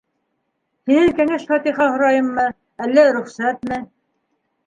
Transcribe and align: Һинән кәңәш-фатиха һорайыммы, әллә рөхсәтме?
Һинән 0.91 1.11
кәңәш-фатиха 1.19 1.85
һорайыммы, 1.91 2.45
әллә 2.87 3.05
рөхсәтме? 3.19 3.79